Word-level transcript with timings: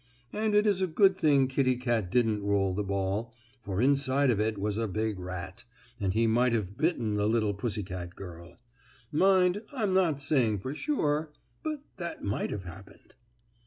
And 0.33 0.55
it 0.55 0.65
is 0.65 0.81
a 0.81 0.87
good 0.87 1.15
thing 1.15 1.47
Kittie 1.47 1.75
Kat 1.75 2.09
didn't 2.09 2.41
roll 2.41 2.73
the 2.73 2.83
ball, 2.83 3.35
for 3.59 3.79
inside 3.79 4.31
of 4.31 4.39
it 4.39 4.57
was 4.57 4.75
a 4.79 4.87
big 4.87 5.19
rat, 5.19 5.63
and 5.99 6.11
he 6.15 6.25
might 6.25 6.53
have 6.53 6.75
bitten 6.75 7.13
the 7.13 7.27
little 7.29 7.53
pussy 7.53 7.83
girl. 7.83 8.57
Mind, 9.11 9.61
I'm 9.71 9.93
not 9.93 10.19
saying 10.19 10.57
for 10.61 10.73
sure, 10.73 11.31
but 11.61 11.83
that 11.97 12.23
might 12.23 12.49
have 12.49 12.63
happened. 12.63 13.13